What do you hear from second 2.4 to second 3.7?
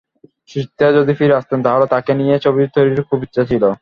ছবি তৈরির খুব ইচ্ছা ছিল।